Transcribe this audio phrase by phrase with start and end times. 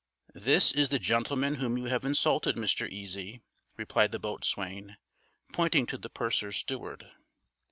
[0.33, 2.89] "This is the gentleman whom you have insulted, Mr.
[2.89, 3.43] Easy,"
[3.77, 4.97] replied the boatswain,
[5.53, 7.11] pointing to the purser's Steward.